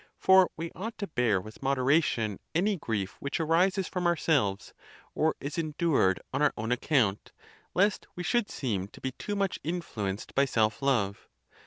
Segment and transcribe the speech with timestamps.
[0.17, 4.73] For we ought to bear with mod eration any grief which arises from ourselves,
[5.13, 7.31] or is endured on our own account,
[7.75, 11.27] lest we should seem to be too much influenced by self love.